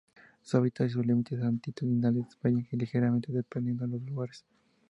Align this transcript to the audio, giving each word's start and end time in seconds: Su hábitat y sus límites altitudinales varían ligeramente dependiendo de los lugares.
Su 0.41 0.57
hábitat 0.57 0.87
y 0.87 0.89
sus 0.89 1.05
límites 1.05 1.39
altitudinales 1.43 2.25
varían 2.41 2.65
ligeramente 2.71 3.31
dependiendo 3.31 3.85
de 3.85 3.99
los 3.99 4.01
lugares. 4.01 4.43